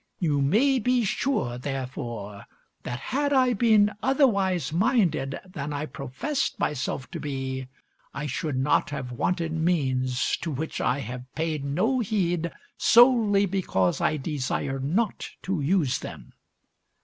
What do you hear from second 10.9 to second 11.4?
have